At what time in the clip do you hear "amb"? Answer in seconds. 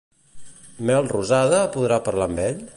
2.33-2.45